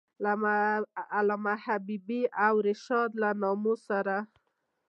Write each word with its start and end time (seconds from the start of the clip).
د 0.25 0.27
علامه 1.15 1.53
حبیبي 1.65 2.21
او 2.45 2.53
رشاد 2.67 3.09
له 3.21 3.29
نامو 3.41 3.73
سره. 3.87 4.17